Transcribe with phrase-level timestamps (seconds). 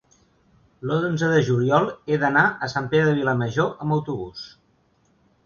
[0.91, 4.43] l'onze de juliol he d'anar a Sant Pere de Vilamajor amb autobús.